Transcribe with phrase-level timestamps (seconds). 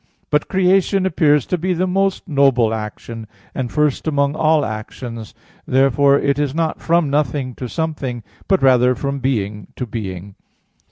[0.31, 5.35] But creation appears to be the most noble action, and first among all actions.
[5.67, 10.33] Therefore it is not from nothing to something, but rather from being to being.